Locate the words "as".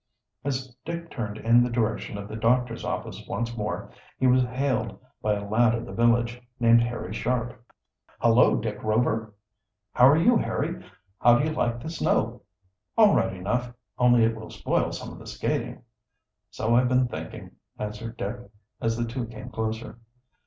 0.43-0.69, 18.81-18.97